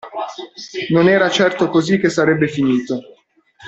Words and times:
Non 0.95 1.07
era 1.09 1.29
certo 1.29 1.69
così 1.69 1.99
che 1.99 2.09
sarebbe 2.09 2.47
finito. 2.47 3.17